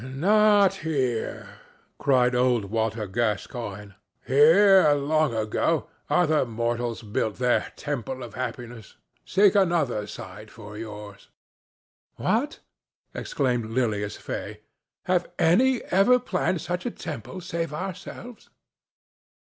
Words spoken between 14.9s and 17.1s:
"Have any ever planned such a